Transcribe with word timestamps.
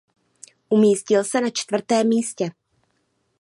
Umístil 0.69 1.23
se 1.23 1.41
na 1.41 1.49
čtvrtém 1.49 2.07
místě. 2.07 2.51